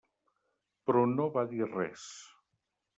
Però 0.89 1.05
no 1.13 1.29
va 1.37 1.45
dir 1.55 1.71
res. 1.77 2.11